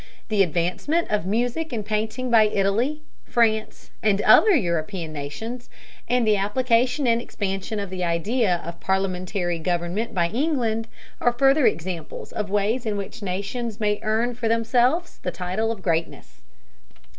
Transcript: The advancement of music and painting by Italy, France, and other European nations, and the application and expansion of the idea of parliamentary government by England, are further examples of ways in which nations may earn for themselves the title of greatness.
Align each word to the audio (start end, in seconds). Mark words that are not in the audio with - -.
The 0.29 0.41
advancement 0.41 1.11
of 1.11 1.27
music 1.27 1.71
and 1.71 1.85
painting 1.85 2.31
by 2.31 2.45
Italy, 2.45 3.03
France, 3.23 3.91
and 4.01 4.19
other 4.23 4.49
European 4.55 5.13
nations, 5.13 5.69
and 6.07 6.25
the 6.25 6.35
application 6.37 7.05
and 7.05 7.21
expansion 7.21 7.79
of 7.79 7.91
the 7.91 8.03
idea 8.03 8.63
of 8.65 8.79
parliamentary 8.79 9.59
government 9.59 10.15
by 10.15 10.29
England, 10.29 10.87
are 11.19 11.31
further 11.33 11.67
examples 11.67 12.31
of 12.31 12.49
ways 12.49 12.87
in 12.87 12.97
which 12.97 13.21
nations 13.21 13.79
may 13.79 13.99
earn 14.01 14.33
for 14.33 14.47
themselves 14.47 15.19
the 15.21 15.29
title 15.29 15.71
of 15.71 15.83
greatness. 15.83 16.41